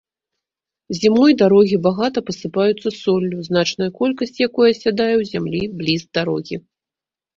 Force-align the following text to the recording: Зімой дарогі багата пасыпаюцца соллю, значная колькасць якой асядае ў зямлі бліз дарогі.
Зімой 0.99 1.35
дарогі 1.41 1.77
багата 1.87 2.23
пасыпаюцца 2.31 2.89
соллю, 3.01 3.37
значная 3.49 3.91
колькасць 3.99 4.41
якой 4.47 4.67
асядае 4.73 5.11
ў 5.17 5.23
зямлі 5.33 5.61
бліз 5.83 6.01
дарогі. 6.21 6.55